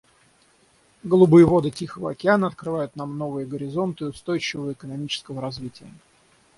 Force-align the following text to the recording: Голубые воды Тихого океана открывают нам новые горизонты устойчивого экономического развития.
Голубые 1.03 1.45
воды 1.45 1.69
Тихого 1.69 2.09
океана 2.09 2.47
открывают 2.47 2.95
нам 2.95 3.19
новые 3.19 3.45
горизонты 3.45 4.05
устойчивого 4.07 4.73
экономического 4.73 5.39
развития. 5.41 5.93